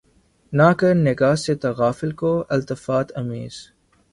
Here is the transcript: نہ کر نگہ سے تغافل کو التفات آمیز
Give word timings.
نہ 0.53 0.69
کر 0.79 0.93
نگہ 0.97 1.33
سے 1.35 1.55
تغافل 1.55 2.11
کو 2.11 2.31
التفات 2.49 3.17
آمیز 3.17 3.55